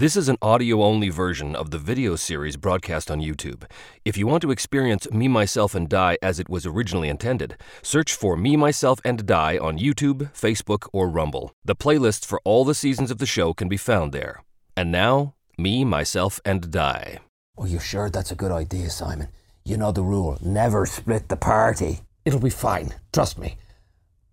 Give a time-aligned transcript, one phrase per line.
[0.00, 3.64] This is an audio only version of the video series broadcast on YouTube.
[4.02, 8.14] If you want to experience Me, Myself, and Die as it was originally intended, search
[8.14, 11.52] for Me, Myself, and Die on YouTube, Facebook, or Rumble.
[11.66, 14.42] The playlists for all the seasons of the show can be found there.
[14.74, 17.18] And now, Me, Myself, and Die.
[17.58, 19.28] Are you sure that's a good idea, Simon?
[19.66, 22.00] You know the rule never split the party.
[22.24, 23.58] It'll be fine, trust me.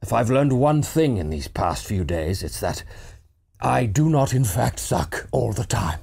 [0.02, 2.86] If I've learned one thing in these past few days, it's that
[3.60, 6.00] I do not, in fact, suck all the time.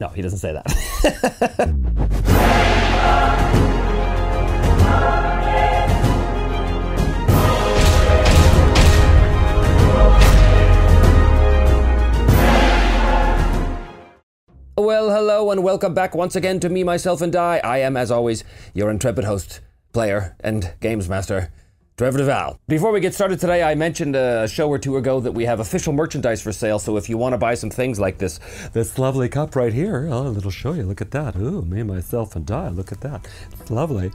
[0.00, 0.64] No, he doesn't say that.
[14.76, 17.60] well, hello, and welcome back once again to Me, Myself, and Die.
[17.64, 19.60] I am, as always, your intrepid host,
[19.92, 21.50] player, and games master.
[21.96, 22.58] Trevor Duval.
[22.66, 25.60] Before we get started today, I mentioned a show or two ago that we have
[25.60, 26.80] official merchandise for sale.
[26.80, 28.40] So if you want to buy some things like this,
[28.72, 30.82] this lovely cup right here, oh, it'll show you.
[30.82, 31.36] Look at that.
[31.36, 32.68] Ooh, Me, Myself, and Die.
[32.70, 33.28] Look at that.
[33.60, 34.10] It's lovely.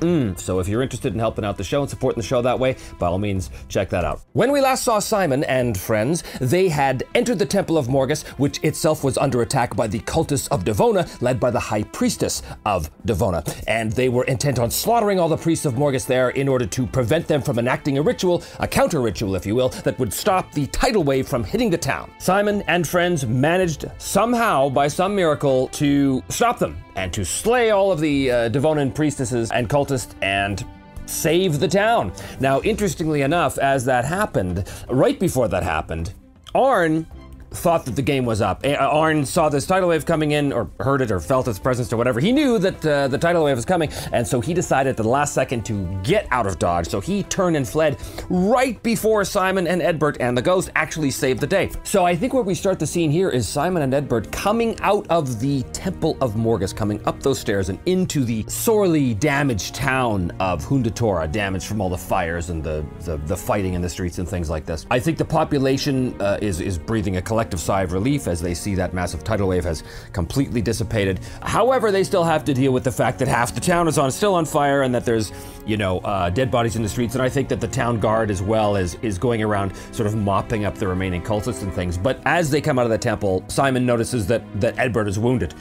[0.00, 2.58] Mm, so if you're interested in helping out the show and supporting the show that
[2.58, 4.20] way, by all means, check that out.
[4.32, 8.62] When we last saw Simon and friends, they had entered the Temple of Morgus, which
[8.62, 12.90] itself was under attack by the cultists of Devona, led by the High Priestess of
[13.04, 13.44] Devona.
[13.66, 16.86] And they were intent on slaughtering all the priests of Morgus there in order to
[16.86, 20.52] prevent them from enacting a ritual, a counter ritual, if you will, that would stop
[20.52, 22.10] the tidal wave from hitting the town.
[22.18, 27.92] Simon and friends managed somehow, by some miracle, to stop them and to slay all
[27.92, 30.64] of the uh, Devonan priestesses and cultists and
[31.06, 32.12] save the town.
[32.40, 36.12] Now, interestingly enough, as that happened, right before that happened,
[36.56, 37.06] Arn
[37.50, 38.64] thought that the game was up.
[38.64, 41.96] Arn saw this tidal wave coming in, or heard it, or felt its presence, or
[41.96, 42.20] whatever.
[42.20, 45.08] He knew that uh, the tidal wave was coming, and so he decided at the
[45.08, 46.88] last second to get out of Dodge.
[46.88, 51.40] So he turned and fled right before Simon and Edbert and the ghost actually saved
[51.40, 51.70] the day.
[51.84, 55.06] So I think where we start the scene here is Simon and Edbert coming out
[55.08, 60.30] of the Temple of Morgus, coming up those stairs and into the sorely damaged town
[60.40, 64.18] of Hundatora, damaged from all the fires and the, the, the fighting in the streets
[64.18, 64.86] and things like this.
[64.90, 68.52] I think the population uh, is, is breathing a collective sigh of relief as they
[68.52, 71.20] see that massive tidal wave has completely dissipated.
[71.40, 74.10] However, they still have to deal with the fact that half the town is on
[74.10, 75.30] still on fire and that there's,
[75.64, 77.14] you know, uh, dead bodies in the streets.
[77.14, 80.16] And I think that the town guard as well is is going around sort of
[80.16, 81.96] mopping up the remaining cultists and things.
[81.96, 85.54] But as they come out of the temple, Simon notices that that Edbert is wounded.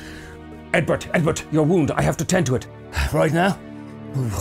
[0.74, 1.92] Edbert, Edbert, your wound.
[1.92, 2.66] I have to tend to it.
[3.14, 3.59] Right now?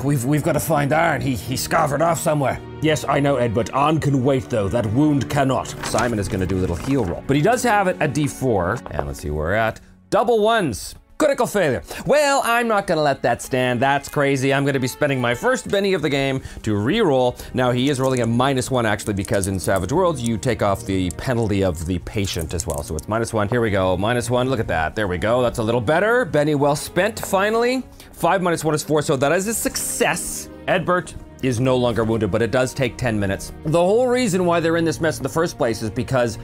[0.03, 1.21] We've we've got to find Arn.
[1.21, 2.59] He he scarvered off somewhere.
[2.83, 4.69] Yes, I know, Ed, but Arn can wait though.
[4.69, 5.69] That wound cannot.
[5.87, 8.15] Simon is going to do a little heal roll, but he does have it at
[8.15, 8.91] D4.
[8.91, 9.81] And let's see where we're at.
[10.11, 10.95] Double ones.
[11.19, 11.83] Critical failure.
[12.05, 13.81] Well, I'm not going to let that stand.
[13.81, 14.53] That's crazy.
[14.53, 17.37] I'm going to be spending my first Benny of the game to re-roll.
[17.55, 20.85] Now, he is rolling a minus one, actually, because in Savage Worlds, you take off
[20.85, 22.83] the penalty of the patient as well.
[22.83, 23.49] So it's minus one.
[23.49, 23.97] Here we go.
[23.97, 24.51] Minus one.
[24.51, 24.95] Look at that.
[24.95, 25.41] There we go.
[25.41, 26.27] That's a little better.
[26.27, 27.83] Benny well spent, finally.
[28.13, 30.51] Five minus one is four, so that is a success.
[30.69, 31.15] Edbert
[31.47, 33.53] is no longer wounded, but it does take 10 minutes.
[33.65, 36.39] The whole reason why they're in this mess in the first place is because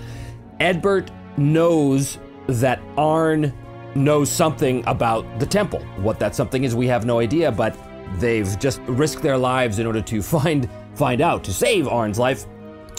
[0.61, 3.53] Edbert knows that Arn
[3.95, 5.81] knows something about the temple.
[5.99, 7.77] What that something is, we have no idea, but
[8.19, 12.47] they've just risked their lives in order to find find out to save Arn's life.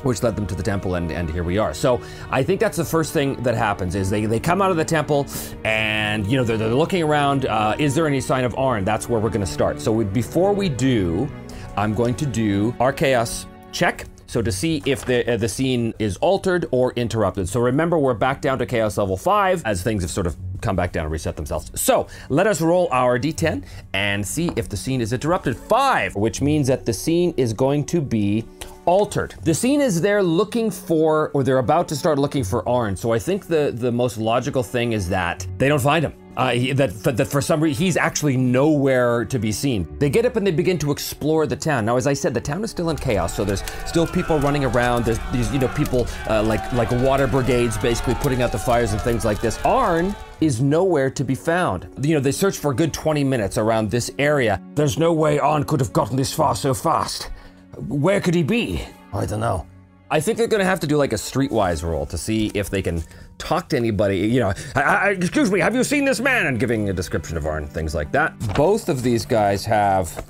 [0.04, 1.74] Which led them to the temple, and, and here we are.
[1.74, 4.76] So I think that's the first thing that happens is they, they come out of
[4.76, 5.26] the temple,
[5.64, 7.46] and you know they're, they're looking around.
[7.46, 8.84] Uh, is there any sign of Arn?
[8.84, 9.80] That's where we're going to start.
[9.80, 11.30] So we, before we do,
[11.76, 14.06] I'm going to do our chaos check.
[14.28, 17.48] So to see if the uh, the scene is altered or interrupted.
[17.50, 20.76] So remember, we're back down to chaos level five as things have sort of come
[20.76, 21.70] back down and reset themselves.
[21.80, 25.58] So let us roll our d10 and see if the scene is interrupted.
[25.58, 28.46] Five, which means that the scene is going to be
[28.86, 29.36] altered.
[29.44, 32.96] The scene is they're looking for, or they're about to start looking for Arn.
[32.96, 36.14] So I think the the most logical thing is that they don't find him.
[36.36, 39.88] Uh, he, that, that for some reason he's actually nowhere to be seen.
[40.00, 41.86] They get up and they begin to explore the town.
[41.86, 44.66] Now, as I said, the town is still in chaos, so there's still people running
[44.66, 45.06] around.
[45.06, 48.94] There's these, you know, people uh, like like water brigades basically putting out the fires
[48.94, 49.60] and things like this.
[49.66, 51.88] Arn is nowhere to be found.
[52.02, 54.62] You know, they searched for a good 20 minutes around this area.
[54.76, 57.30] There's no way Arn could have gotten this far so fast.
[57.78, 58.84] Where could he be?
[59.14, 59.66] I don't know.
[60.14, 62.84] I think they're gonna have to do like a streetwise roll to see if they
[62.84, 63.04] can
[63.40, 64.20] talk to anybody.
[64.20, 66.46] You know, I, I, excuse me, have you seen this man?
[66.46, 68.38] And giving a description of Arn, things like that.
[68.54, 70.24] Both of these guys have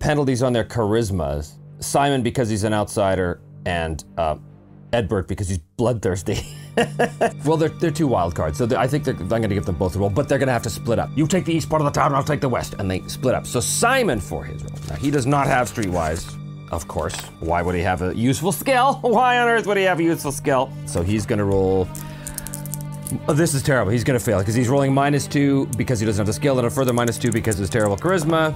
[0.00, 1.52] penalties on their charismas.
[1.78, 4.36] Simon because he's an outsider, and uh,
[4.92, 6.46] Edbert because he's bloodthirsty.
[7.46, 9.96] well, they're, they're two wild cards, so I think I'm going to give them both
[9.96, 11.08] a roll, but they're going to have to split up.
[11.16, 13.00] You take the east part of the town, and I'll take the west, and they
[13.08, 13.46] split up.
[13.46, 14.74] So Simon for his roll.
[14.90, 16.36] Now he does not have streetwise.
[16.70, 17.18] Of course.
[17.40, 18.94] Why would he have a useful skill?
[19.00, 20.72] Why on earth would he have a useful skill?
[20.86, 21.88] So he's gonna roll
[23.26, 23.90] Oh, this is terrible.
[23.90, 26.66] He's gonna fail because he's rolling minus two because he doesn't have the skill, and
[26.66, 28.54] a further minus two because of his terrible charisma.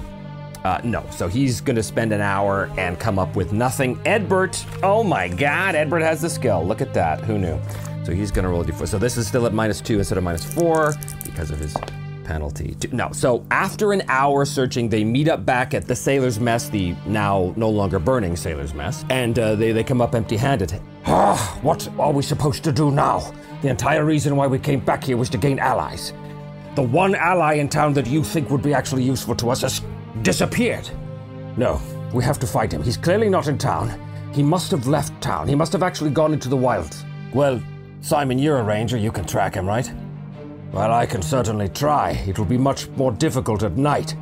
[0.63, 3.97] Uh, no, so he's gonna spend an hour and come up with nothing.
[4.03, 6.65] Edbert, oh my god, Edbert has the skill.
[6.65, 7.19] Look at that.
[7.21, 7.59] Who knew?
[8.05, 8.87] So he's gonna roll a d4.
[8.87, 11.75] So this is still at minus two instead of minus four because of his
[12.25, 12.75] penalty.
[12.91, 16.95] No, so after an hour searching, they meet up back at the sailor's mess, the
[17.05, 20.81] now no longer burning sailor's mess, and uh, they, they come up empty handed.
[21.05, 23.31] Ah, what are we supposed to do now?
[23.61, 26.11] The entire reason why we came back here was to gain allies.
[26.75, 29.81] The one ally in town that you think would be actually useful to us has
[30.23, 30.89] disappeared.
[31.55, 31.79] No,
[32.13, 32.83] we have to fight him.
[32.83, 33.97] He's clearly not in town.
[34.33, 35.47] He must have left town.
[35.47, 37.05] He must have actually gone into the wilds.
[37.33, 37.61] Well,
[38.01, 38.97] Simon, you're a ranger.
[38.97, 39.89] You can track him, right?
[40.75, 42.21] Well, I can certainly try.
[42.27, 44.13] It will be much more difficult at night.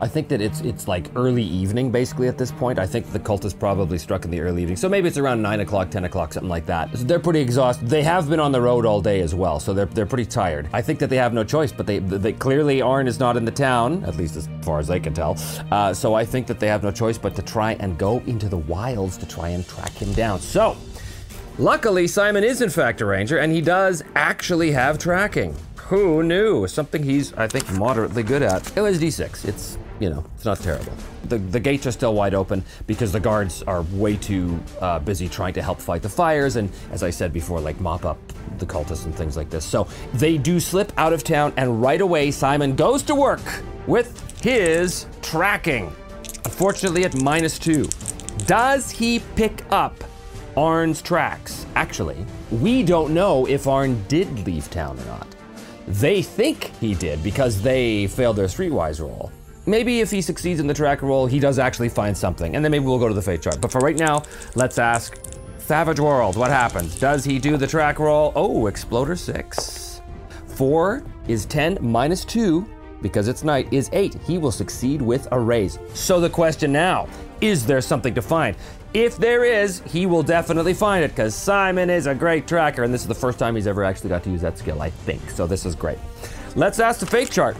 [0.00, 2.78] I think that it's it's like early evening basically at this point.
[2.78, 5.42] I think the cult is probably struck in the early evening, so maybe it's around
[5.42, 6.96] nine o'clock, ten o'clock, something like that.
[6.96, 7.88] So they're pretty exhausted.
[7.88, 10.68] They have been on the road all day as well, so they're they're pretty tired.
[10.72, 13.44] I think that they have no choice, but they they clearly Arn is not in
[13.44, 15.36] the town, at least as far as they can tell.
[15.72, 18.48] Uh, so I think that they have no choice but to try and go into
[18.48, 20.38] the wilds to try and track him down.
[20.38, 20.76] So.
[21.58, 25.56] Luckily, Simon is in fact a ranger, and he does actually have tracking.
[25.88, 26.66] Who knew?
[26.66, 28.76] Something he's, I think, moderately good at.
[28.76, 29.48] It was D6.
[29.48, 30.92] It's, you know, it's not terrible.
[31.24, 35.30] The, the gates are still wide open because the guards are way too uh, busy
[35.30, 38.18] trying to help fight the fires and, as I said before, like mop up
[38.58, 39.64] the cultists and things like this.
[39.64, 43.40] So they do slip out of town, and right away, Simon goes to work
[43.86, 45.86] with his tracking.
[46.44, 47.88] Unfortunately, at minus two.
[48.44, 50.04] Does he pick up
[50.56, 51.66] Arn's tracks?
[51.74, 55.26] Actually, we don't know if Arn did leave town or not.
[55.86, 59.30] They think he did because they failed their streetwise roll.
[59.66, 62.72] Maybe if he succeeds in the track roll, he does actually find something, and then
[62.72, 63.60] maybe we'll go to the fate chart.
[63.60, 64.22] But for right now,
[64.54, 65.18] let's ask
[65.58, 66.98] Savage World, what happens?
[66.98, 68.32] Does he do the track roll?
[68.34, 70.00] Oh, Exploder 6.
[70.46, 72.66] 4 is 10 minus 2,
[73.02, 74.14] because it's night, is 8.
[74.26, 75.78] He will succeed with a raise.
[75.92, 77.08] So the question now,
[77.40, 78.56] is there something to find?
[78.96, 82.94] If there is, he will definitely find it because Simon is a great tracker, and
[82.94, 85.28] this is the first time he's ever actually got to use that skill, I think.
[85.32, 85.98] So this is great.
[86.54, 87.58] Let's ask the fate chart.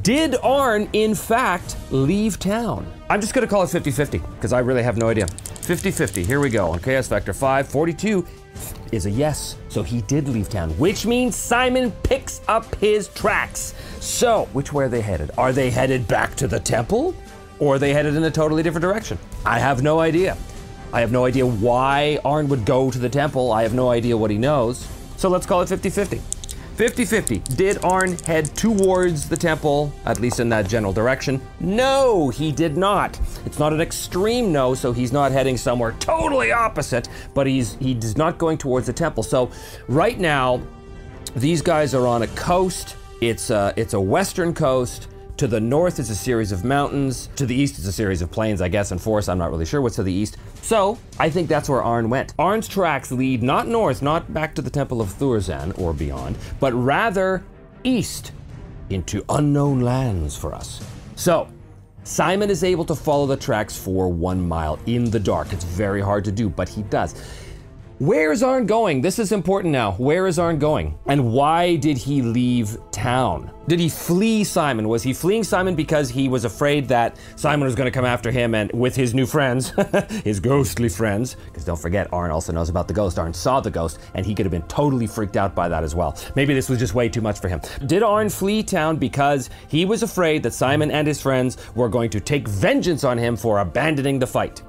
[0.00, 2.90] Did Arn, in fact, leave town?
[3.10, 5.26] I'm just to call it 50 50 because I really have no idea.
[5.26, 6.24] 50 50.
[6.24, 6.70] Here we go.
[6.70, 8.26] On Chaos Factor 5, 42
[8.92, 9.56] is a yes.
[9.68, 13.74] So he did leave town, which means Simon picks up his tracks.
[14.00, 15.32] So, which way are they headed?
[15.36, 17.14] Are they headed back to the temple?
[17.58, 19.18] Or are they headed in a totally different direction?
[19.44, 20.34] I have no idea.
[20.92, 23.50] I have no idea why Arn would go to the temple.
[23.50, 24.86] I have no idea what he knows.
[25.16, 26.20] So let's call it 50 50.
[26.76, 27.38] 50 50.
[27.56, 31.40] Did Arn head towards the temple, at least in that general direction?
[31.60, 33.18] No, he did not.
[33.46, 38.16] It's not an extreme no, so he's not heading somewhere totally opposite, but he's he's
[38.16, 39.22] not going towards the temple.
[39.22, 39.50] So
[39.88, 40.60] right now,
[41.36, 42.96] these guys are on a coast.
[43.20, 45.08] It's a, it's a western coast.
[45.38, 47.28] To the north is a series of mountains.
[47.36, 49.28] To the east is a series of plains, I guess, and forests.
[49.28, 50.36] I'm not really sure what's to the east.
[50.62, 52.34] So, I think that's where Arn went.
[52.38, 56.72] Arn's tracks lead not north, not back to the Temple of Thurzan or beyond, but
[56.72, 57.42] rather
[57.84, 58.32] east
[58.88, 60.80] into unknown lands for us.
[61.16, 61.48] So,
[62.04, 65.52] Simon is able to follow the tracks for one mile in the dark.
[65.52, 67.14] It's very hard to do, but he does.
[68.02, 69.00] Where is Arn going?
[69.00, 69.92] This is important now.
[69.92, 70.98] Where is Arn going?
[71.06, 73.52] And why did he leave town?
[73.68, 74.88] Did he flee Simon?
[74.88, 78.32] Was he fleeing Simon because he was afraid that Simon was going to come after
[78.32, 79.72] him and with his new friends,
[80.24, 81.36] his ghostly friends?
[81.44, 83.20] Because don't forget, Arn also knows about the ghost.
[83.20, 85.94] Arn saw the ghost and he could have been totally freaked out by that as
[85.94, 86.18] well.
[86.34, 87.60] Maybe this was just way too much for him.
[87.86, 92.10] Did Arn flee town because he was afraid that Simon and his friends were going
[92.10, 94.60] to take vengeance on him for abandoning the fight?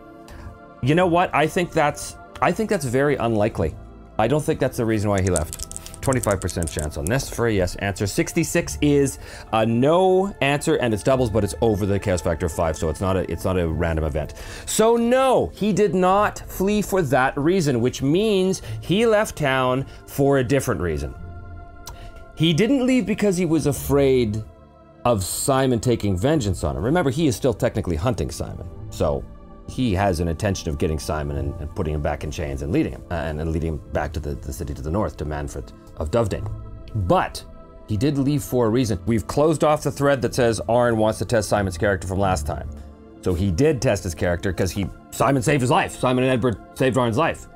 [0.83, 1.33] You know what?
[1.33, 3.73] I think that's I think that's very unlikely.
[4.19, 5.69] I don't think that's the reason why he left.
[6.01, 8.05] 25% chance on this for a yes answer.
[8.05, 9.17] 66 is
[9.53, 12.89] a no answer and it's doubles, but it's over the chaos factor of five, so
[12.89, 14.33] it's not a it's not a random event.
[14.65, 20.39] So no, he did not flee for that reason, which means he left town for
[20.39, 21.15] a different reason.
[22.35, 24.43] He didn't leave because he was afraid
[25.05, 26.83] of Simon taking vengeance on him.
[26.83, 28.67] Remember, he is still technically hunting Simon.
[28.89, 29.23] So
[29.67, 32.71] he has an intention of getting Simon and, and putting him back in chains and
[32.71, 35.17] leading him, uh, and, and, leading him back to the, the city to the north,
[35.17, 36.49] to Manfred of Dovedane.
[37.07, 37.43] But
[37.87, 38.99] he did leave for a reason.
[39.05, 42.45] We've closed off the thread that says Arn wants to test Simon's character from last
[42.45, 42.69] time.
[43.21, 45.93] So he did test his character because he Simon saved his life.
[45.93, 47.47] Simon and Edward saved Arn's life.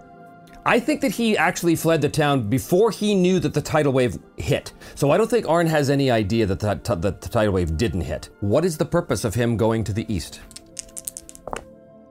[0.65, 4.19] I think that he actually fled the town before he knew that the tidal wave
[4.35, 4.73] hit.
[4.95, 8.01] So I don't think Arn has any idea that the, that the tidal wave didn't
[8.01, 8.29] hit.
[8.41, 10.41] What is the purpose of him going to the east?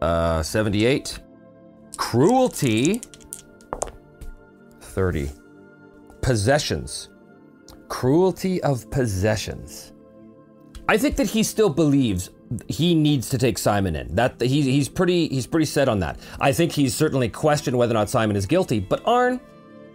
[0.02, 1.18] Uh, 78.
[1.96, 3.00] Cruelty.
[4.80, 5.30] 30.
[6.22, 7.10] possessions.
[7.88, 9.92] Cruelty of possessions.
[10.88, 12.30] I think that he still believes
[12.68, 14.14] he needs to take Simon in.
[14.14, 16.18] That he's he's pretty he's pretty set on that.
[16.40, 19.40] I think he's certainly questioned whether or not Simon is guilty, but Arn,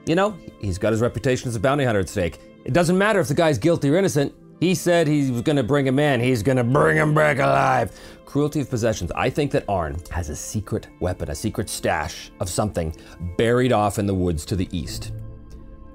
[0.05, 2.39] you know, he's got his reputation as a bounty hunter at stake.
[2.65, 4.34] It doesn't matter if the guy's guilty or innocent.
[4.61, 6.19] He said he was to bring him in.
[6.21, 7.99] He's to bring him back alive.
[8.25, 9.11] Cruelty of possessions.
[9.13, 12.95] I think that Arn has a secret weapon, a secret stash of something
[13.37, 15.13] buried off in the woods to the east.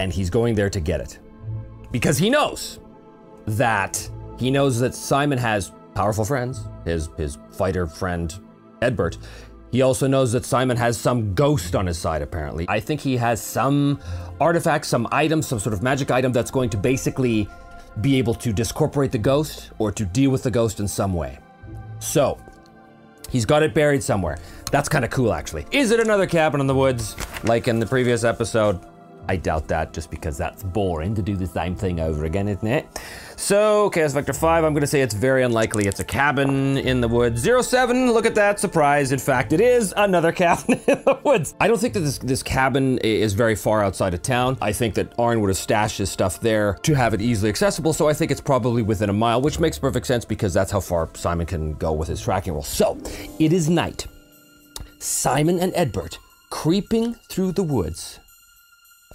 [0.01, 1.21] And he's going there to get it.
[1.93, 2.81] Because he knows
[3.47, 8.35] that he knows that Simon has powerful friends, his his fighter friend
[8.83, 9.19] Edbert.
[9.71, 12.67] He also knows that Simon has some ghost on his side, apparently.
[12.69, 14.01] I think he has some
[14.41, 17.49] artifact, some item, some sort of magic item that's going to basically
[18.01, 21.39] be able to discorporate the ghost or to deal with the ghost in some way.
[21.99, 22.39] So,
[23.31, 24.39] he's got it buried somewhere.
[24.71, 25.67] That's kind of cool, actually.
[25.71, 28.81] Is it another cabin in the woods, like in the previous episode?
[29.29, 32.67] I doubt that just because that's boring to do the same thing over again, isn't
[32.67, 32.87] it?
[33.37, 37.09] So, Chaos Factor 5, I'm gonna say it's very unlikely it's a cabin in the
[37.09, 37.41] woods.
[37.41, 39.13] Zero 07, look at that, surprise.
[39.13, 41.55] In fact, it is another cabin in the woods.
[41.61, 44.57] I don't think that this, this cabin is very far outside of town.
[44.63, 47.93] I think that Arn would have stashed his stuff there to have it easily accessible,
[47.93, 50.81] so I think it's probably within a mile, which makes perfect sense because that's how
[50.81, 52.63] far Simon can go with his tracking roll.
[52.63, 52.99] So,
[53.39, 54.07] it is night.
[54.99, 56.19] Simon and Edbert
[56.51, 58.19] creeping through the woods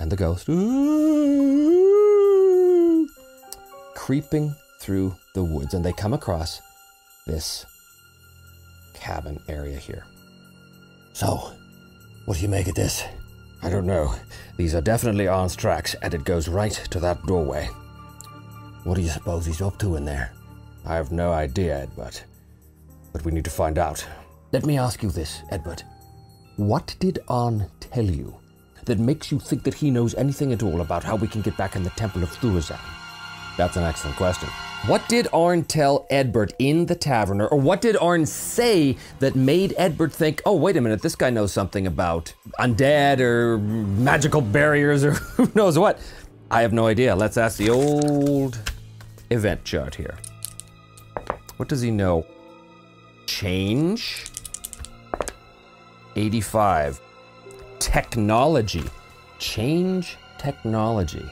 [0.02, 1.08] and the ghost ooh,
[3.94, 6.60] creeping through the woods, and they come across
[7.28, 7.68] this
[8.96, 10.04] cabin area here.
[11.14, 11.54] So,
[12.26, 13.04] what do you make of this?
[13.62, 14.16] I don't know.
[14.58, 17.70] These are definitely Arn's tracks, and it goes right to that doorway.
[18.84, 20.34] What do you suppose he's up to in there?
[20.84, 22.24] I have no idea, Edbert.
[23.14, 24.04] But we need to find out.
[24.52, 25.84] Let me ask you this, Edbert.
[26.56, 28.41] What did Arn tell you
[28.86, 31.58] that makes you think that he knows anything at all about how we can get
[31.58, 32.80] back in the Temple of Thurzan?
[33.58, 34.50] That's an excellent question.
[34.88, 39.76] What did Arn tell Edbert in the tavern, or what did Arn say that made
[39.78, 45.04] Edbert think, oh, wait a minute, this guy knows something about undead or magical barriers
[45.04, 46.00] or who knows what?
[46.50, 47.16] I have no idea.
[47.16, 48.60] Let's ask the old
[49.30, 50.18] event chart here.
[51.58, 52.26] What does he know?
[53.28, 54.26] Change.
[56.16, 57.00] 85
[57.92, 58.84] technology.
[59.38, 61.30] Change technology.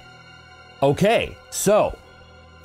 [0.83, 1.97] Okay, so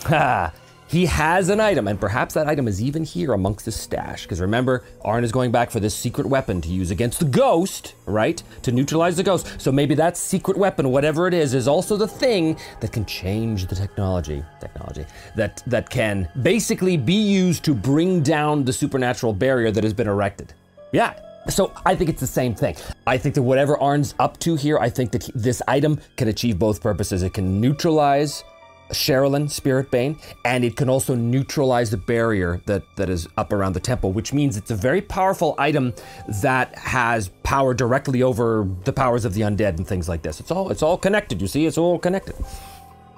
[0.89, 4.25] he has an item, and perhaps that item is even here amongst his stash.
[4.25, 7.95] Because remember, Arn is going back for this secret weapon to use against the ghost,
[8.07, 8.43] right?
[8.63, 9.61] To neutralize the ghost.
[9.61, 13.67] So maybe that secret weapon, whatever it is, is also the thing that can change
[13.67, 14.43] the technology.
[14.61, 19.93] Technology that that can basically be used to bring down the supernatural barrier that has
[19.93, 20.53] been erected.
[20.91, 21.15] Yeah,
[21.49, 22.77] so I think it's the same thing.
[23.07, 26.29] I think that whatever Arn's up to here, I think that he, this item can
[26.29, 27.23] achieve both purposes.
[27.23, 28.45] It can neutralize
[28.91, 33.73] Sherilyn, Spirit Bane, and it can also neutralize the barrier that, that is up around
[33.73, 35.95] the temple, which means it's a very powerful item
[36.43, 40.41] that has power directly over the powers of the undead and things like this.
[40.41, 42.35] It's all it's all connected, you see, it's all connected.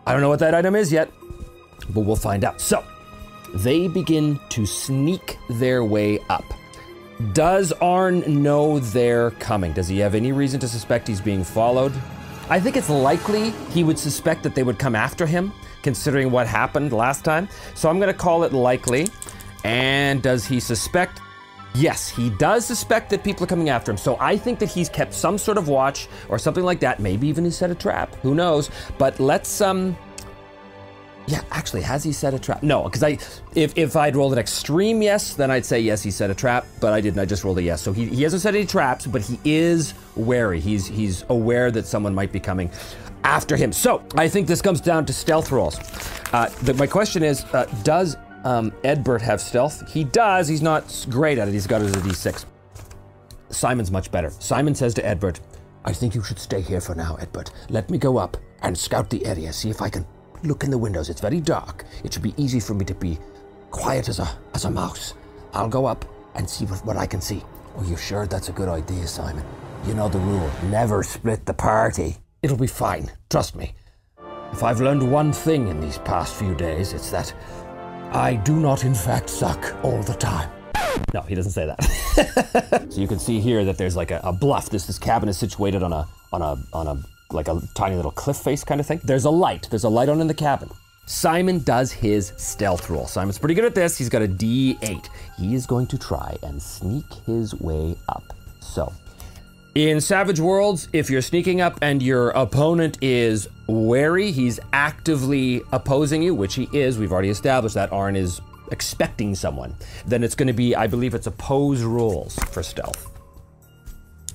[0.07, 1.11] I don't know what that item is yet,
[1.91, 2.61] but we'll find out.
[2.61, 2.85] So
[3.57, 6.45] they begin to sneak their way up.
[7.33, 9.73] Does Arn know they're coming?
[9.73, 11.95] Does he have any reason to suspect he's being followed?
[12.51, 16.47] I think it's likely he would suspect that they would come after him, considering what
[16.47, 17.49] happened last time.
[17.75, 19.09] So I'm going to call it likely.
[19.65, 21.21] And does he suspect?
[21.75, 23.99] Yes, he does suspect that people are coming after him.
[23.99, 27.01] So I think that he's kept some sort of watch or something like that.
[27.01, 28.15] Maybe even he set a trap.
[28.17, 28.71] Who knows?
[28.99, 29.97] But let's um
[31.27, 32.63] yeah, actually, has he set a trap?
[32.63, 33.19] No, because I,
[33.55, 36.67] if, if I'd rolled an extreme yes, then I'd say yes, he set a trap,
[36.81, 37.19] but I didn't.
[37.19, 37.83] I just rolled a yes.
[37.83, 40.61] So he, he hasn't set any traps, but he is wary.
[40.61, 42.71] He's he's aware that someone might be coming
[43.25, 43.73] after him.
[43.73, 45.79] So I think this comes down to stealth rolls.
[46.33, 49.91] Uh, my question is, uh, does um, Edbert have stealth?
[49.91, 50.47] He does.
[50.47, 51.53] He's not great at it.
[51.53, 52.45] He's got it as a d6.
[53.51, 54.31] Simon's much better.
[54.31, 55.41] Simon says to Edbert,
[55.85, 57.51] I think you should stay here for now, Edbert.
[57.69, 60.07] Let me go up and scout the area, see if I can
[60.47, 61.11] look in the windows.
[61.11, 61.85] It's very dark.
[62.05, 63.19] It should be easy for me to be
[63.71, 65.15] quiet as a as a mouse.
[65.53, 67.43] I'll go up and see what, what I can see.
[67.77, 69.45] Are you sure that's a good idea, Simon?
[69.87, 70.51] You know the rule.
[70.65, 72.17] Never split the party.
[72.43, 73.11] It'll be fine.
[73.31, 73.75] Trust me.
[74.53, 77.35] If I've learned one thing in these past few days, it's that
[78.13, 80.51] I do not in fact suck all the time.
[81.13, 82.87] No, he doesn't say that.
[82.91, 84.71] so you can see here that there's like a, a bluff.
[84.71, 88.11] This this cabin is situated on a on a on a like a tiny little
[88.11, 89.01] cliff face kind of thing.
[89.05, 89.69] There's a light.
[89.71, 90.71] There's a light on in the cabin.
[91.07, 93.07] Simon does his stealth roll.
[93.07, 93.97] Simon's pretty good at this.
[93.97, 95.09] He's got a D8.
[95.39, 98.25] He is going to try and sneak his way up.
[98.61, 98.93] So,
[99.77, 104.31] in Savage Worlds, if you're sneaking up and your opponent is wary.
[104.31, 106.99] He's actively opposing you, which he is.
[106.99, 107.93] We've already established that.
[107.93, 108.41] Arn is
[108.73, 109.75] expecting someone.
[110.07, 113.11] Then it's going to be, I believe it's oppose rules for stealth.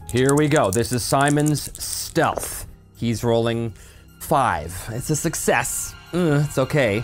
[0.10, 0.72] Here we go.
[0.72, 2.68] This is Simon's stealth.
[3.02, 3.74] He's rolling
[4.20, 4.72] five.
[4.92, 5.96] It's a success.
[6.14, 7.04] It's okay.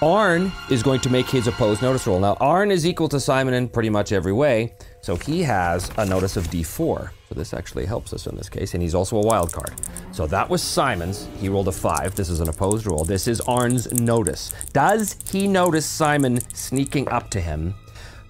[0.00, 2.18] Arn is going to make his opposed notice roll.
[2.18, 6.06] Now, Arn is equal to Simon in pretty much every way, so he has a
[6.06, 7.10] notice of D4.
[7.28, 9.74] So this actually helps us in this case, and he's also a wild card.
[10.12, 11.28] So that was Simon's.
[11.38, 12.14] He rolled a five.
[12.14, 13.04] This is an opposed roll.
[13.04, 14.54] This is Arn's notice.
[14.72, 17.74] Does he notice Simon sneaking up to him?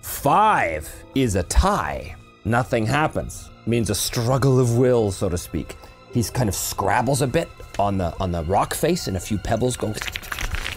[0.03, 2.17] Five is a tie.
[2.45, 3.51] Nothing happens.
[3.67, 5.77] Means a struggle of will, so to speak.
[6.13, 7.49] He's kind of scrabbles a bit
[7.79, 9.95] on the on the rock face, and a few pebbles go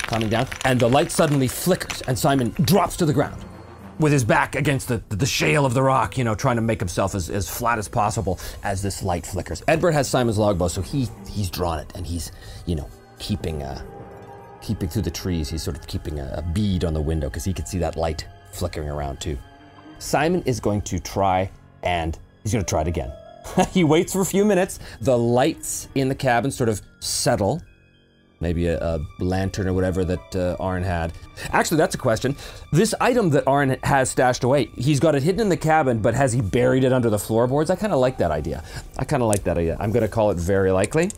[0.02, 3.44] coming down, and the light suddenly flickers, and Simon drops to the ground
[4.02, 6.80] with his back against the, the shale of the rock, you know, trying to make
[6.80, 9.64] himself as, as flat as possible as this light flickers.
[9.68, 12.32] Edward has Simon's longbow, so he he's drawn it, and he's,
[12.66, 13.82] you know, keeping uh,
[14.62, 15.50] keeping through the trees.
[15.50, 17.96] He's sort of keeping a, a bead on the window because he can see that
[17.96, 19.38] light flickering around too.
[20.00, 21.50] Simon is going to try,
[21.84, 23.14] and he's going to try it again.
[23.72, 24.80] he waits for a few minutes.
[25.02, 27.62] The lights in the cabin sort of settle.
[28.40, 31.14] Maybe a, a lantern or whatever that uh, Arn had.
[31.52, 32.36] Actually, that's a question.
[32.72, 36.16] This item that Arn has stashed away, he's got it hidden in the cabin, but
[36.16, 37.70] has he buried it under the floorboards?
[37.70, 38.64] I kind of like that idea.
[38.98, 39.78] I kind of like that idea.
[39.80, 41.12] I'm going to call it very likely.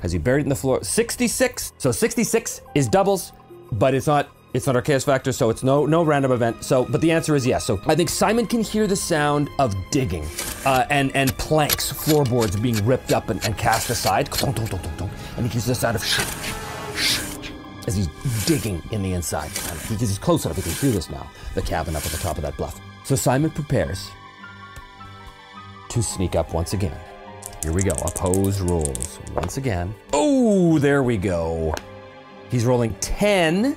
[0.00, 0.82] Has he buried it in the floor?
[0.82, 1.74] 66.
[1.76, 3.32] So 66 is doubles,
[3.72, 6.64] but it's not it's not our chaos factor, so it's no no random event.
[6.64, 7.64] So, but the answer is yes.
[7.64, 10.26] So I think Simon can hear the sound of digging
[10.64, 15.66] uh, and and planks, floorboards being ripped up and, and cast aside, and he hears
[15.66, 16.02] the sound of
[17.86, 18.08] as he's
[18.46, 19.50] digging in the inside.
[19.88, 21.30] Because he's close enough, he can hear this now.
[21.54, 22.80] The cabin up at the top of that bluff.
[23.04, 24.10] So Simon prepares
[25.88, 26.96] to sneak up once again.
[27.62, 27.92] Here we go.
[28.04, 29.94] Oppose rules once again.
[30.12, 31.74] Oh, there we go.
[32.50, 33.76] He's rolling 10.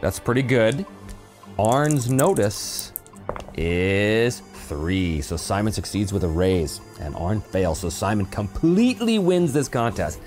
[0.00, 0.86] That's pretty good.
[1.58, 2.92] Arn's notice
[3.56, 5.20] is three.
[5.20, 7.80] So Simon succeeds with a raise, and Arn fails.
[7.80, 10.20] So Simon completely wins this contest.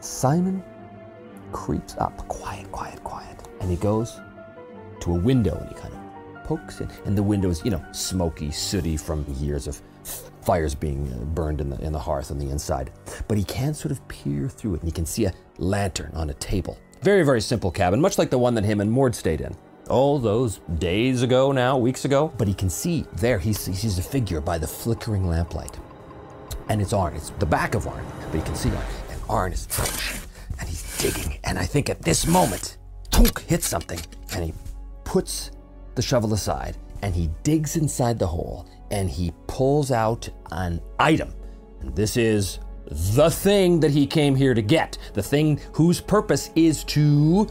[0.00, 0.62] Simon
[1.52, 4.18] creeps up, quiet, quiet, quiet, and he goes
[5.00, 6.90] to a window and he kind of pokes in.
[7.04, 9.80] And the window is, you know, smoky, sooty from years of
[10.42, 12.90] fires being uh, burned in the in the hearth on the inside.
[13.28, 16.30] But he can sort of peer through it, and he can see a lantern on
[16.30, 16.78] a table.
[17.02, 19.54] Very, very simple cabin, much like the one that him and Mord stayed in.
[19.90, 22.32] All those days ago now, weeks ago.
[22.38, 25.78] But he can see there, he sees a figure by the flickering lamplight.
[26.70, 28.86] And it's Arn, it's the back of Arn, but he can see Arn.
[29.10, 29.68] And Arn is,
[30.58, 31.38] and he's digging.
[31.44, 32.78] And I think at this moment,
[33.10, 34.00] Tunk hits something,
[34.34, 34.54] and he
[35.04, 35.50] puts
[35.94, 41.34] the shovel aside, and he digs inside the hole, and he pulls out an item.
[41.80, 46.50] And this is the thing that he came here to get, the thing whose purpose
[46.54, 47.48] is to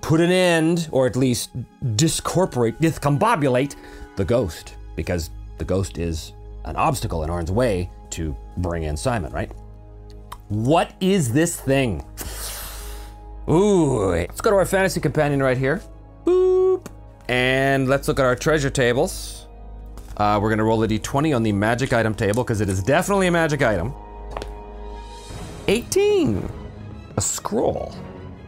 [0.00, 1.50] put an end, or at least
[1.96, 3.76] discorporate, discombobulate
[4.16, 6.32] the ghost, because the ghost is
[6.66, 9.50] an obstacle in Arn's way to bring in Simon, right?
[10.48, 12.04] What is this thing?
[13.48, 15.82] Ooh, let's go to our fantasy companion right here.
[16.24, 16.86] Boop.
[17.28, 19.46] And let's look at our treasure tables.
[20.16, 23.26] Uh, we're gonna roll a d20 on the magic item table because it is definitely
[23.26, 23.92] a magic item.
[25.68, 26.48] 18.
[27.16, 27.94] A scroll.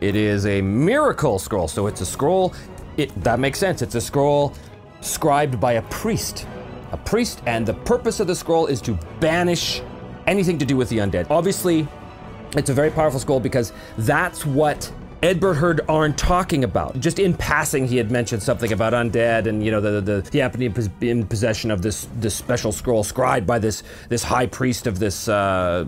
[0.00, 2.54] It is a miracle scroll, so it's a scroll.
[2.96, 3.82] It that makes sense.
[3.82, 4.54] It's a scroll
[5.00, 6.46] scribed by a priest.
[6.92, 9.82] A priest, and the purpose of the scroll is to banish
[10.26, 11.30] anything to do with the undead.
[11.30, 11.88] Obviously,
[12.56, 17.00] it's a very powerful scroll because that's what Edbert heard Arn talking about.
[17.00, 20.38] Just in passing, he had mentioned something about undead, and you know the the, the
[20.38, 24.98] happening in possession of this this special scroll scribed by this this high priest of
[24.98, 25.86] this uh,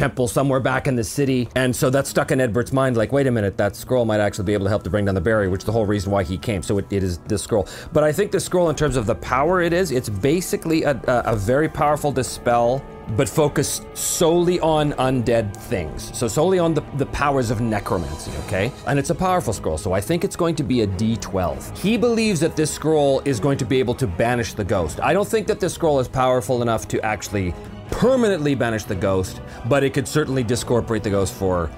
[0.00, 1.46] temple somewhere back in the city.
[1.54, 4.46] And so that stuck in Edbert's mind like, wait a minute, that scroll might actually
[4.46, 6.22] be able to help to bring down the barrier, which is the whole reason why
[6.22, 6.62] he came.
[6.62, 7.68] So it, it is this scroll.
[7.92, 10.92] But I think the scroll, in terms of the power it is, it's basically a,
[11.06, 12.82] a, a very powerful dispel
[13.16, 16.16] but focused solely on undead things.
[16.16, 18.72] So solely on the, the powers of necromancy, okay?
[18.86, 21.76] And it's a powerful scroll, so I think it's going to be a D12.
[21.76, 25.00] He believes that this scroll is going to be able to banish the ghost.
[25.00, 27.52] I don't think that this scroll is powerful enough to actually
[27.90, 31.70] permanently banish the ghost, but it could certainly discorporate the ghost for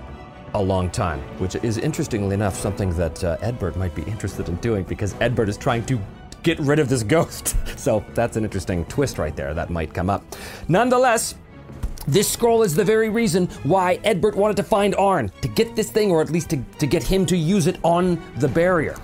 [0.55, 4.57] a long time, which is interestingly enough something that uh, Edbert might be interested in
[4.57, 5.99] doing because Edbert is trying to
[6.43, 7.57] get rid of this ghost.
[7.83, 10.25] So that's an interesting twist right there that might come up.
[10.69, 11.35] Nonetheless,
[12.07, 15.91] this scroll is the very reason why Edbert wanted to find Arn, to get this
[15.91, 18.95] thing, or at least to, to get him to use it on the barrier.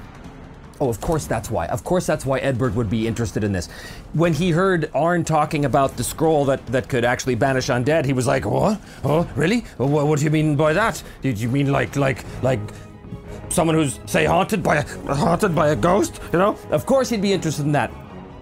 [0.80, 1.66] Oh, of course that's why.
[1.66, 3.68] Of course that's why Edward would be interested in this.
[4.12, 8.12] When he heard Arn talking about the scroll that, that could actually banish undead, he
[8.12, 8.80] was like, "What?
[9.04, 9.60] Oh, really?
[9.76, 11.02] What, what do you mean by that?
[11.22, 12.60] Did you mean like like like
[13.48, 16.20] someone who's say haunted by a haunted by a ghost?
[16.32, 16.56] You know?
[16.70, 17.90] Of course he'd be interested in that.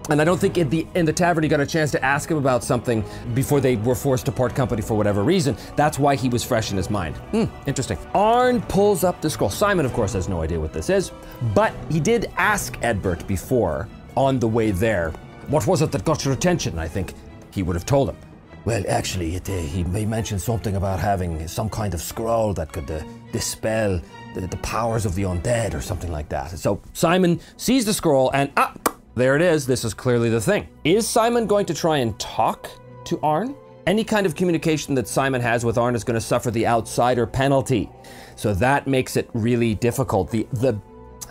[0.09, 2.29] And I don't think in the in the tavern he got a chance to ask
[2.31, 5.55] him about something before they were forced to part company for whatever reason.
[5.75, 7.17] That's why he was fresh in his mind.
[7.31, 7.97] Hmm, interesting.
[8.13, 9.49] Arn pulls up the scroll.
[9.49, 11.11] Simon, of course, has no idea what this is,
[11.53, 15.11] but he did ask Edbert before on the way there.
[15.47, 16.79] What was it that got your attention?
[16.79, 17.13] I think
[17.51, 18.17] he would have told him.
[18.65, 22.73] Well, actually, it, uh, he, he mentioned something about having some kind of scroll that
[22.73, 24.01] could uh, dispel
[24.33, 26.51] the, the powers of the undead or something like that.
[26.59, 28.73] So Simon sees the scroll and ah,
[29.17, 29.65] there it is.
[29.65, 30.67] This is clearly the thing.
[30.83, 32.69] Is Simon going to try and talk
[33.05, 33.55] to Arn?
[33.85, 37.25] Any kind of communication that Simon has with Arn is going to suffer the outsider
[37.25, 37.89] penalty.
[38.35, 40.29] So that makes it really difficult.
[40.29, 40.79] The the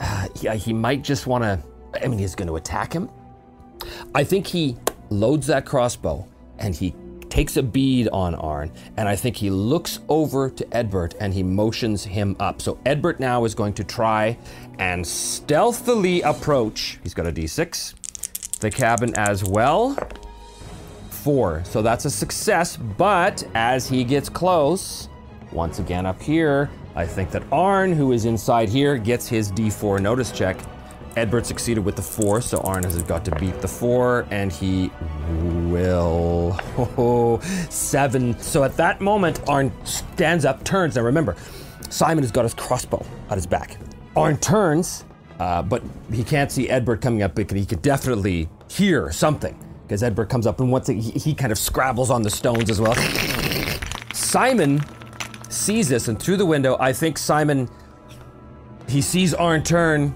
[0.01, 1.63] uh, yeah, he might just want to.
[2.03, 3.09] I mean, he's going to attack him.
[4.15, 4.77] I think he
[5.11, 6.27] loads that crossbow
[6.59, 6.95] and he
[7.37, 11.43] takes a bead on Arn, and I think he looks over to Edbert and he
[11.43, 12.63] motions him up.
[12.63, 14.39] So Edbert now is going to try
[14.79, 16.99] and stealthily approach.
[17.03, 18.61] He's got a d6.
[18.61, 19.99] The cabin as well.
[21.11, 21.63] Four.
[21.67, 25.11] So that's a success, but as he gets close,
[25.53, 30.01] once again up here, I think that Arn, who is inside here, gets his d4
[30.01, 30.57] notice check.
[31.17, 34.91] Edbert succeeded with the four, so Arn has got to beat the four, and he
[35.71, 36.59] will.
[36.99, 38.39] Oh, seven.
[38.39, 40.97] So at that moment, Arn stands up, turns.
[40.97, 41.35] Now remember,
[41.89, 43.79] Simon has got his crossbow at his back.
[44.15, 45.05] Arn turns,
[45.41, 49.59] uh, but he can't see Edbert coming up, but he could definitely hear something.
[49.83, 52.81] Because Edbert comes up, and once he, he kind of scrabbles on the stones as
[52.81, 52.95] well.
[54.13, 54.83] Simon
[55.49, 57.69] sees this, and through the window, I think Simon.
[58.89, 60.15] He sees Arn turn,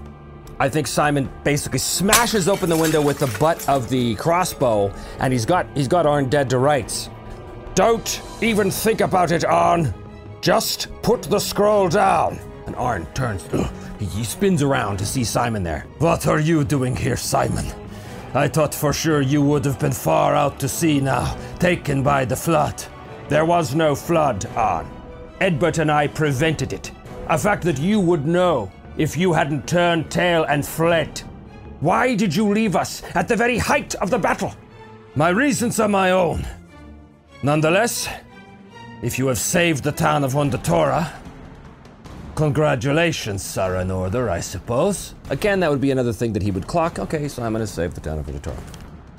[0.61, 5.33] I think Simon basically smashes open the window with the butt of the crossbow, and
[5.33, 7.09] he's got he's got Arn dead to rights.
[7.75, 9.95] Don't even think about it, Arn.
[10.43, 12.39] Just put the scroll down.
[12.67, 13.49] And Arn turns.
[14.01, 15.85] He spins around to see Simon there.
[15.99, 17.67] What are you doing here, Simon?
[18.33, 22.25] I thought for sure you would have been far out to sea now, taken by
[22.25, 22.83] the flood.
[23.29, 24.91] There was no flood, Arn.
[25.43, 26.93] Edbert and I prevented it.
[27.29, 31.19] A fact that you would know if you hadn't turned tail and fled.
[31.81, 34.55] Why did you leave us at the very height of the battle?
[35.15, 36.47] My reasons are my own.
[37.43, 38.09] Nonetheless,
[39.03, 41.11] if you have saved the town of Undatora,
[42.35, 45.15] congratulations, Sarah Norther, I suppose.
[45.31, 46.99] Again, that would be another thing that he would clock.
[46.99, 48.63] Okay, so I'm gonna save the town of Undatora.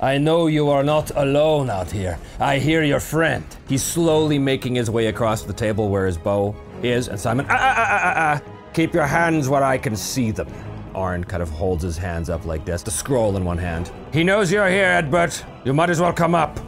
[0.00, 2.18] I know you are not alone out here.
[2.40, 3.44] I hear your friend.
[3.68, 7.56] He's slowly making his way across the table where his bow is, and Simon, ah,
[7.56, 10.48] ah, ah, ah, ah, Keep your hands where I can see them.
[10.94, 13.92] Arn kind of holds his hands up like this, the scroll in one hand.
[14.12, 15.44] He knows you're here, Edbert.
[15.64, 16.58] You might as well come up.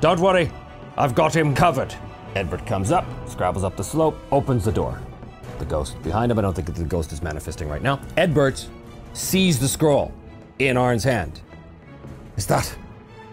[0.00, 0.50] Don't worry,
[0.96, 1.94] I've got him covered.
[2.34, 5.00] Edbert comes up, scrabbles up the slope, opens the door.
[5.58, 7.96] The ghost behind him, I don't think the ghost is manifesting right now.
[8.16, 8.66] Edbert
[9.12, 10.12] sees the scroll
[10.58, 11.40] in Arn's hand.
[12.36, 12.76] Is that.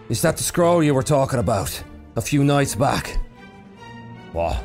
[0.08, 1.82] Is that the scroll you were talking about
[2.16, 3.18] a few nights back?
[4.32, 4.62] What?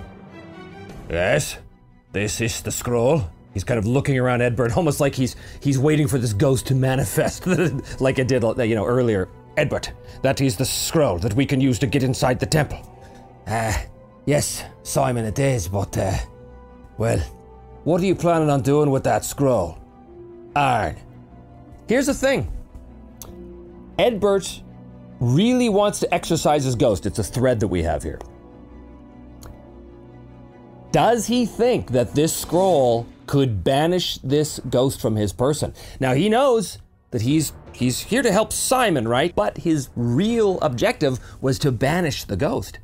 [1.10, 1.58] Yes,
[2.14, 3.30] this is the scroll.
[3.54, 6.76] He's kind of looking around Edbert, almost like he's he's waiting for this ghost to
[6.76, 7.48] manifest,
[8.00, 9.30] like it did, you know, earlier.
[9.58, 12.80] Edbert, that is the scroll that we can use to get inside the temple.
[13.48, 13.86] Ah, uh,
[14.26, 16.18] yes, Simon, it is, but, uh,
[16.98, 17.20] well,
[17.84, 19.78] what are you planning on doing with that scroll?
[20.56, 20.96] Arn.
[21.88, 22.52] Here's the thing
[24.00, 24.62] Edbert
[25.20, 27.06] really wants to exorcise his ghost.
[27.06, 28.20] It's a thread that we have here.
[30.92, 35.74] Does he think that this scroll could banish this ghost from his person.
[36.00, 36.78] Now he knows
[37.12, 39.36] that he's he's here to help Simon, right?
[39.36, 42.80] But his real objective was to banish the ghost.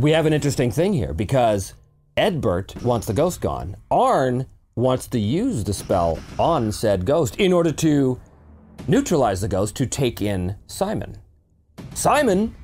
[0.00, 1.74] We have an interesting thing here because
[2.16, 3.76] Edbert wants the ghost gone.
[3.90, 8.20] Arn wants to use the spell on said ghost in order to
[8.86, 11.18] neutralize the ghost to take in Simon.
[11.94, 12.54] Simon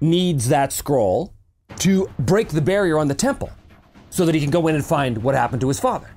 [0.00, 1.32] needs that scroll
[1.76, 3.50] to break the barrier on the temple
[4.10, 6.10] so that he can go in and find what happened to his father.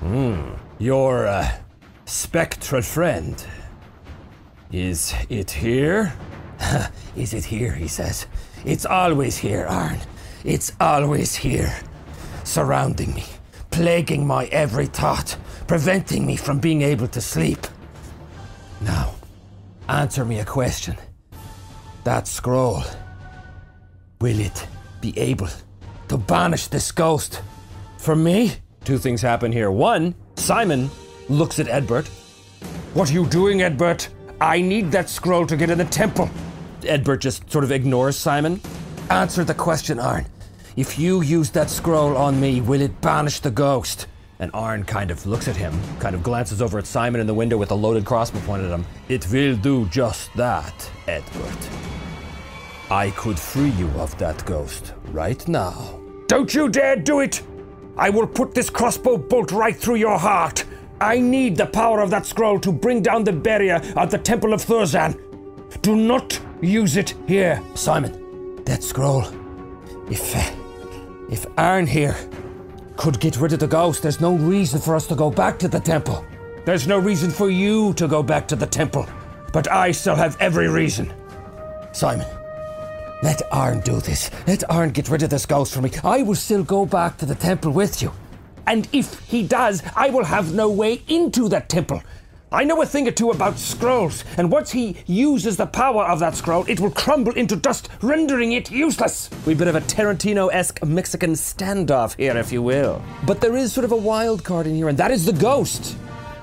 [0.00, 0.54] Hmm.
[0.78, 1.48] Your uh,
[2.04, 3.44] spectral friend.
[4.72, 6.12] Is it here?
[7.16, 7.72] Is it here?
[7.72, 8.26] He says.
[8.64, 9.98] It's always here, Arn.
[10.44, 11.74] It's always here.
[12.44, 13.24] Surrounding me,
[13.70, 17.66] plaguing my every thought, preventing me from being able to sleep.
[18.80, 19.14] Now,
[19.88, 20.96] answer me a question.
[22.04, 22.82] That scroll,
[24.20, 24.66] will it
[25.00, 25.48] be able
[26.08, 27.40] to banish this ghost?
[27.96, 28.52] For me?
[28.84, 29.70] Two things happen here.
[29.70, 30.90] One, Simon
[31.30, 32.06] looks at Edbert
[32.92, 34.08] What are you doing, Edbert?
[34.42, 36.28] I need that scroll to get in the temple.
[36.82, 38.60] Edbert just sort of ignores Simon.
[39.08, 40.26] Answer the question, Arn.
[40.76, 44.06] If you use that scroll on me, will it banish the ghost?
[44.38, 47.32] And Arn kind of looks at him, kind of glances over at Simon in the
[47.32, 48.84] window with a loaded crossbow pointed at him.
[49.08, 51.68] It will do just that, Edbert.
[52.90, 55.98] I could free you of that ghost right now.
[56.26, 57.42] Don't you dare do it!
[57.96, 60.64] I will put this crossbow bolt right through your heart.
[61.00, 64.52] I need the power of that scroll to bring down the barrier at the Temple
[64.52, 65.18] of Thurzan.
[65.82, 67.62] Do not use it here.
[67.74, 69.24] Simon, that scroll.
[70.10, 70.34] If.
[70.36, 70.64] Uh,
[71.30, 72.16] if Arn here
[72.96, 75.68] could get rid of the ghost, there's no reason for us to go back to
[75.68, 76.24] the temple.
[76.64, 79.06] There's no reason for you to go back to the temple.
[79.52, 81.12] But I still have every reason.
[81.92, 82.26] Simon,
[83.24, 84.30] let Arn do this.
[84.46, 85.90] Let Arn get rid of this ghost for me.
[86.04, 88.12] I will still go back to the temple with you.
[88.66, 92.02] And if he does, I will have no way into that temple.
[92.52, 96.20] I know a thing or two about scrolls, and once he uses the power of
[96.20, 99.30] that scroll, it will crumble into dust, rendering it useless.
[99.46, 103.02] We bit of a Tarantino esque Mexican standoff here, if you will.
[103.26, 105.96] But there is sort of a wild card in here, and that is the ghost.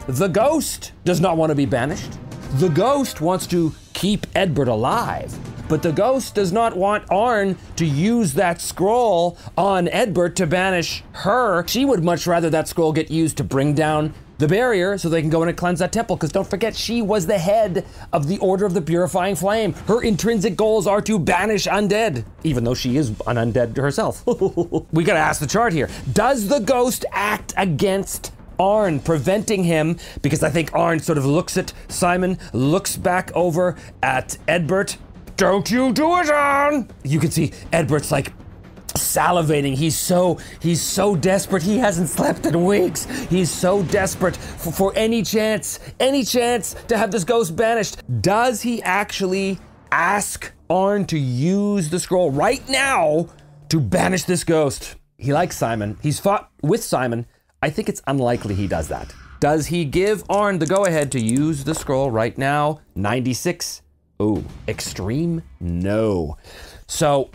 [0.08, 2.18] The ghost does not want to be banished.
[2.56, 5.32] The ghost wants to keep Edbert alive.
[5.72, 11.02] But the ghost does not want Arn to use that scroll on Edbert to banish
[11.14, 11.66] her.
[11.66, 15.22] She would much rather that scroll get used to bring down the barrier so they
[15.22, 16.18] can go in and cleanse that temple.
[16.18, 19.72] Because don't forget, she was the head of the Order of the Purifying Flame.
[19.88, 24.26] Her intrinsic goals are to banish undead, even though she is an undead herself.
[24.92, 25.88] we gotta ask the chart here.
[26.12, 31.56] Does the ghost act against Arn, preventing him because I think Arn sort of looks
[31.56, 34.98] at Simon, looks back over at Edbert.
[35.42, 36.88] Don't you do it, Arn!
[37.04, 38.32] You can see Edbert's like
[38.90, 39.74] salivating.
[39.74, 41.64] He's so he's so desperate.
[41.64, 43.06] He hasn't slept in weeks.
[43.28, 48.04] He's so desperate for, for any chance, any chance to have this ghost banished.
[48.22, 49.58] Does he actually
[49.92, 53.28] ask Arn to use the scroll right now
[53.70, 54.96] to banish this ghost?
[55.18, 55.98] He likes Simon.
[56.04, 57.26] He's fought with Simon.
[57.64, 59.12] I think it's unlikely he does that.
[59.40, 62.82] Does he give Arn the go ahead to use the scroll right now?
[62.94, 63.82] 96.
[64.22, 65.42] Ooh, extreme?
[65.60, 66.38] No.
[66.86, 67.32] So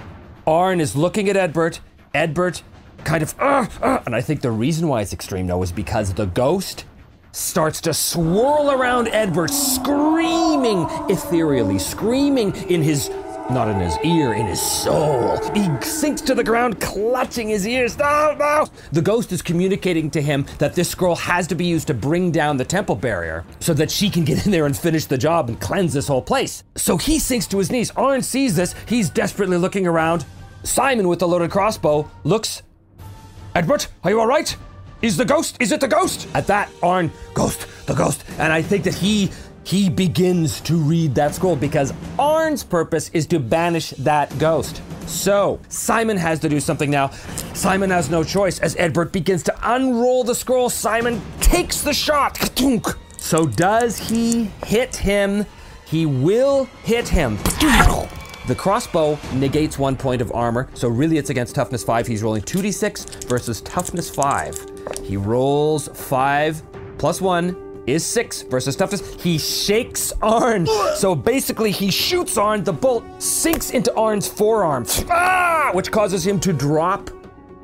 [0.47, 1.81] Arn is looking at Edbert.
[2.15, 2.63] Edbert
[3.05, 6.15] kind of, uh, uh, and I think the reason why it's extreme though is because
[6.15, 6.85] the ghost
[7.33, 13.11] starts to swirl around Edbert, screaming ethereally, screaming in his
[13.51, 15.39] not in his ear, in his soul.
[15.55, 17.97] He sinks to the ground, clutching his ears.
[17.97, 18.67] No, no!
[18.93, 22.31] The ghost is communicating to him that this scroll has to be used to bring
[22.31, 25.49] down the temple barrier so that she can get in there and finish the job
[25.49, 26.65] and cleanse this whole place.
[26.75, 27.91] So he sinks to his knees.
[27.93, 28.75] Arn sees this.
[28.87, 30.25] He's desperately looking around.
[30.63, 32.63] Simon with the loaded crossbow looks.
[33.55, 34.57] Edward, are you all right?
[35.03, 35.57] Is the ghost?
[35.61, 36.27] Is it the ghost?
[36.35, 39.31] At that, Arn, ghost, the ghost, and I think that he
[39.67, 44.81] he begins to read that scroll because Arn's purpose is to banish that ghost.
[45.09, 47.09] So Simon has to do something now.
[47.53, 50.71] Simon has no choice as Edbert begins to unroll the scroll.
[50.71, 52.39] Simon takes the shot.
[53.19, 55.45] So does he hit him?
[55.85, 57.37] He will hit him.
[58.47, 62.07] The crossbow negates one point of armor, so really it's against toughness 5.
[62.07, 65.03] He's rolling 2d6 versus toughness 5.
[65.03, 66.63] He rolls 5
[66.99, 69.15] plus 1 is 6 versus toughness.
[69.23, 70.67] He shakes Arn.
[70.97, 72.65] So basically, he shoots Arn.
[72.65, 75.71] The bolt sinks into Arn's forearm, ah!
[75.73, 77.11] which causes him to drop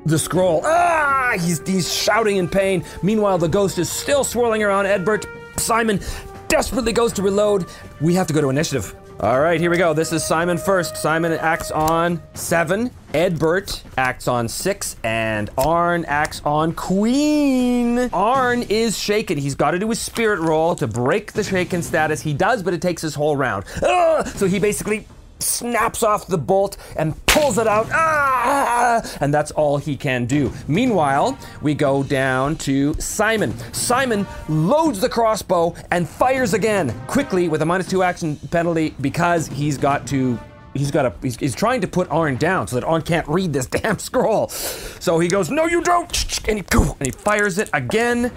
[0.07, 0.63] the scroll.
[0.65, 1.35] Ah!
[1.35, 2.85] He's, he's shouting in pain.
[3.03, 5.27] Meanwhile, the ghost is still swirling around Edbert.
[5.59, 6.01] Simon
[6.49, 7.67] desperately goes to reload.
[8.01, 8.95] We have to go to initiative.
[9.21, 9.95] All right, here we go.
[9.95, 10.97] This is Simon first.
[10.97, 12.91] Simon acts on seven.
[13.13, 18.11] Edbert acts on six, and Arn acts on queen.
[18.13, 19.39] Arn is shaken.
[19.39, 22.21] He's got to do his spirit roll to break the shaken status.
[22.21, 23.65] He does, but it takes his whole round.
[23.83, 24.27] Ugh!
[24.27, 25.07] So he basically
[25.43, 27.89] snaps off the bolt and pulls it out.
[27.91, 29.03] Ah!
[29.21, 30.53] And that's all he can do.
[30.69, 33.55] Meanwhile, we go down to Simon.
[33.73, 39.49] Simon loads the crossbow and fires again quickly with a minus two action penalty because
[39.49, 40.39] he's got to
[40.75, 43.53] he's got a he's, he's, trying to put Arn down so that Arn can't read
[43.53, 44.49] this damn scroll.
[44.49, 48.33] So he goes, "No, you don't!" And he and he fires it again.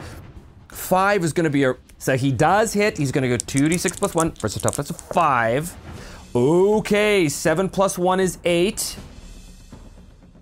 [0.69, 2.97] Five is going to be a so he does hit.
[2.97, 4.75] He's going to go two d six plus one versus tough.
[4.75, 5.75] That's a five.
[6.35, 8.97] Okay, 7 plus 1 is 8.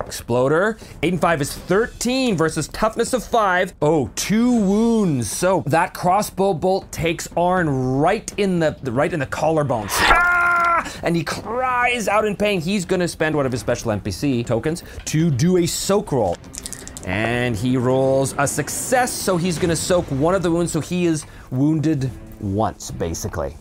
[0.04, 0.76] Exploder.
[1.04, 3.74] 8 and 5 is 13 versus toughness of 5.
[3.80, 5.30] Oh, two wounds.
[5.30, 7.68] So that crossbow bolt takes Arn
[8.00, 9.90] right in the right in the collarbones.
[9.92, 11.00] Ah!
[11.04, 12.60] And he cries out in pain.
[12.60, 16.36] He's gonna spend one of his special NPC tokens to do a soak roll.
[17.06, 21.06] And he rolls a success, so he's gonna soak one of the wounds, so he
[21.06, 23.54] is wounded once, basically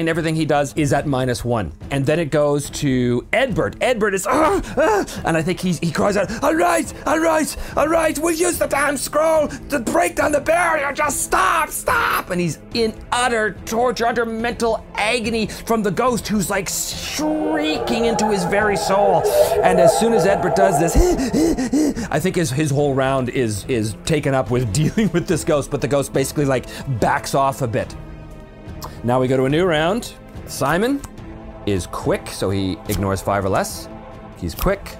[0.00, 1.72] and everything he does is at minus one.
[1.90, 3.76] And then it goes to Edbert.
[3.80, 7.56] Edbert is, ah, ah, and I think he's, he cries out, all right, all right,
[7.76, 10.90] all right, we'll use the damn scroll to break down the barrier.
[10.92, 12.30] Just stop, stop.
[12.30, 18.30] And he's in utter torture, utter mental agony from the ghost who's like shrieking into
[18.30, 19.22] his very soul.
[19.62, 20.96] And as soon as Edbert does this,
[22.10, 25.70] I think his, his whole round is, is taken up with dealing with this ghost,
[25.70, 26.64] but the ghost basically like
[27.00, 27.94] backs off a bit.
[29.02, 30.12] Now we go to a new round.
[30.46, 31.00] Simon
[31.64, 33.88] is quick, so he ignores five or less.
[34.36, 34.96] He's quick.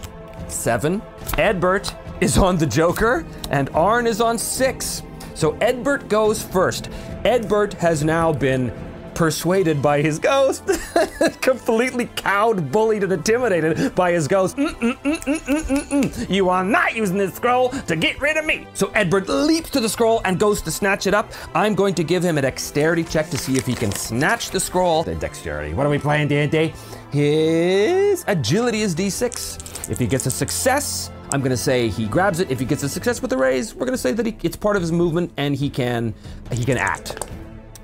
[0.49, 1.03] Seven.
[1.37, 5.03] Edbert is on the Joker, and Arn is on six.
[5.35, 6.91] So Edbert goes first.
[7.25, 8.73] Edbert has now been
[9.21, 10.65] persuaded by his ghost,
[11.43, 14.57] completely cowed, bullied, and intimidated by his ghost.
[14.57, 16.31] Mm-mm-mm-mm-mm-mm.
[16.31, 18.67] You are not using this scroll to get rid of me.
[18.73, 21.31] So Edbert leaps to the scroll and goes to snatch it up.
[21.55, 24.59] I'm going to give him a dexterity check to see if he can snatch the
[24.59, 25.03] scroll.
[25.03, 25.75] The dexterity.
[25.75, 26.73] What are we playing, D&D?
[27.11, 29.91] His agility is D6.
[29.91, 32.51] If he gets a success, I'm gonna say he grabs it.
[32.51, 34.77] If he gets a success with the raise, we're gonna say that he, it's part
[34.77, 36.15] of his movement and he can
[36.51, 37.27] he can act.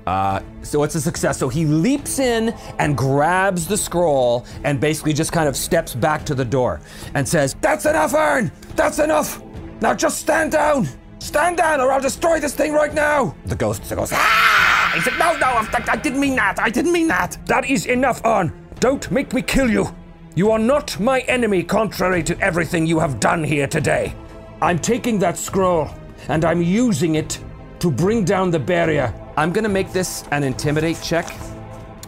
[0.07, 1.37] Uh, so it's a success.
[1.37, 6.25] So he leaps in and grabs the scroll and basically just kind of steps back
[6.27, 6.79] to the door
[7.13, 8.49] and says, That's enough, Ern!
[8.77, 9.43] That's enough!
[9.81, 10.87] Now just stand down!
[11.19, 13.35] Stand down or I'll destroy this thing right now!
[13.47, 14.93] The ghost goes, Ah!
[14.95, 16.57] He said, No, no, I, I didn't mean that.
[16.57, 17.37] I didn't mean that.
[17.45, 18.53] That is enough, Ern!
[18.79, 19.93] Don't make me kill you.
[20.35, 24.15] You are not my enemy, contrary to everything you have done here today.
[24.61, 25.89] I'm taking that scroll
[26.29, 27.37] and I'm using it
[27.79, 31.31] to bring down the barrier I'm gonna make this an intimidate check,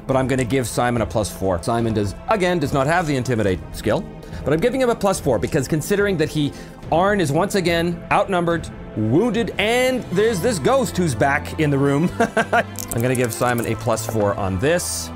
[0.08, 1.62] but I'm gonna give Simon a plus four.
[1.62, 4.04] Simon does, again, does not have the intimidate skill,
[4.44, 6.52] but I'm giving him a plus four because considering that he,
[6.92, 12.10] Arn is once again outnumbered, wounded, and there's this ghost who's back in the room.
[12.20, 15.12] I'm gonna give Simon a plus four on this.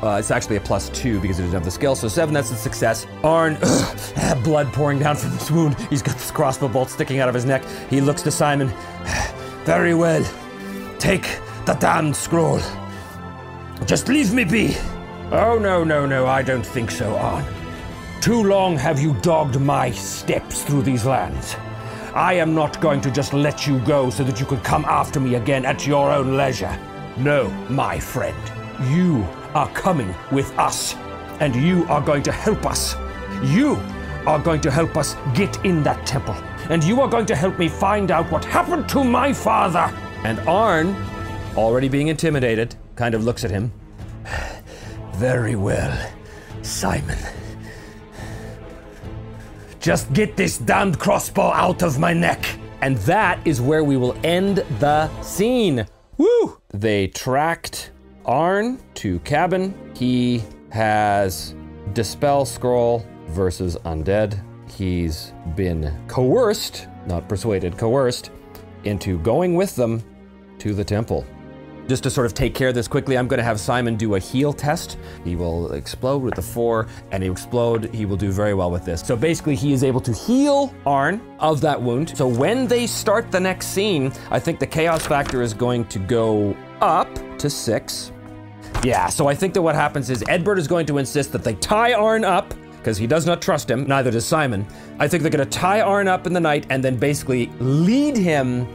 [0.00, 1.96] Uh, it's actually a plus two because he doesn't have the skill.
[1.96, 3.04] So seven, that's a success.
[3.24, 5.76] Arn, ugh, blood pouring down from his wound.
[5.90, 7.64] He's got this crossbow bolt sticking out of his neck.
[7.90, 8.68] He looks to Simon.
[9.64, 10.24] Very well.
[11.00, 11.26] Take
[11.68, 12.60] the damned scroll.
[13.84, 14.74] Just leave me be.
[15.30, 17.44] Oh, no, no, no, I don't think so, Arn.
[18.22, 21.56] Too long have you dogged my steps through these lands.
[22.14, 25.20] I am not going to just let you go so that you could come after
[25.20, 26.74] me again at your own leisure.
[27.18, 28.34] No, my friend.
[28.90, 30.94] You are coming with us,
[31.38, 32.96] and you are going to help us.
[33.44, 33.74] You
[34.26, 36.36] are going to help us get in that temple,
[36.70, 39.92] and you are going to help me find out what happened to my father.
[40.24, 40.94] And Arn
[41.58, 43.72] already being intimidated, kind of looks at him.
[45.14, 46.10] Very well,
[46.62, 47.18] Simon.
[49.80, 52.44] Just get this damned crossbow out of my neck.
[52.80, 55.86] And that is where we will end the scene.
[56.16, 56.60] Woo!
[56.70, 57.90] They tracked
[58.24, 59.74] Arn to cabin.
[59.96, 61.54] He has
[61.92, 64.40] Dispel Scroll versus Undead.
[64.70, 68.30] He's been coerced, not persuaded, coerced,
[68.84, 70.02] into going with them
[70.58, 71.26] to the temple.
[71.88, 74.16] Just to sort of take care of this quickly, I'm going to have Simon do
[74.16, 74.98] a heal test.
[75.24, 77.92] He will explode with the four, and he explode.
[77.94, 79.00] He will do very well with this.
[79.00, 82.14] So basically, he is able to heal Arn of that wound.
[82.16, 85.98] So when they start the next scene, I think the chaos factor is going to
[85.98, 88.12] go up to six.
[88.84, 91.54] Yeah, so I think that what happens is Edbert is going to insist that they
[91.54, 94.66] tie Arn up because he does not trust him, neither does Simon.
[94.98, 98.16] I think they're going to tie Arn up in the night and then basically lead
[98.16, 98.68] him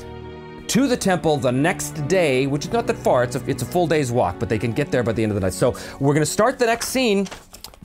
[0.74, 3.24] to the temple the next day, which is not that far.
[3.24, 5.32] It's a, it's a full day's walk, but they can get there by the end
[5.32, 5.54] of the night.
[5.54, 7.28] So we're going to start the next scene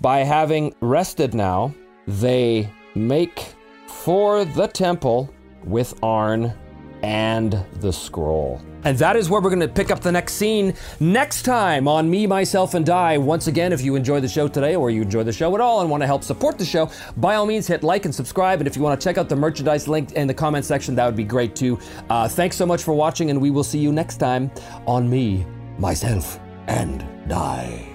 [0.00, 1.74] by having rested now.
[2.06, 3.52] They make
[3.88, 5.28] for the temple
[5.64, 6.54] with Arn
[7.02, 8.60] and the scroll.
[8.84, 12.08] And that is where we're going to pick up the next scene next time on
[12.08, 13.18] Me, Myself, and Die.
[13.18, 15.80] Once again, if you enjoy the show today or you enjoy the show at all
[15.80, 18.60] and want to help support the show, by all means hit like and subscribe.
[18.60, 21.06] And if you want to check out the merchandise link in the comment section, that
[21.06, 21.78] would be great too.
[22.08, 24.50] Uh, thanks so much for watching, and we will see you next time
[24.86, 25.44] on Me,
[25.78, 27.87] Myself, and Die.